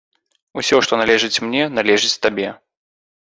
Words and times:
Усё, 0.61 0.79
што 0.87 0.93
належыць 1.01 1.41
мне, 1.49 1.61
належыць 1.77 2.13
табе. 2.25 2.49